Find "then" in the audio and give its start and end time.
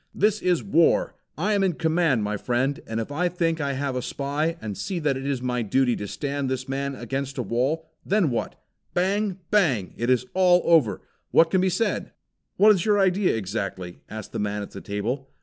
8.03-8.31